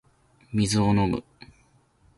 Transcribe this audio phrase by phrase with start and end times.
[0.51, 1.23] 水を飲む